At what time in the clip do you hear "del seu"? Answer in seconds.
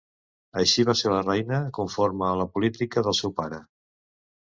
3.11-3.39